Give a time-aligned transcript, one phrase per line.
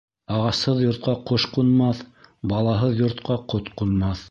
[0.35, 2.01] Ағасһыҙ йортҡа ҡош ҡунмаҫ,
[2.55, 4.19] балаһыҙ йортҡа ҡот ҡунмаҫ.